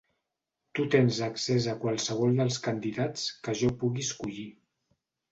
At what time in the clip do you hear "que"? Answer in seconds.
3.49-3.55